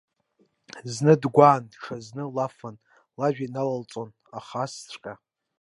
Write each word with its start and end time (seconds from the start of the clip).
Зны 0.93 1.13
дгәааны, 1.21 1.69
ҽазны 1.81 2.23
лафны, 2.35 2.79
лажәа 3.17 3.45
иналалҵалон, 3.45 4.11
аха 4.37 4.57
асҵәҟьа. 4.65 5.13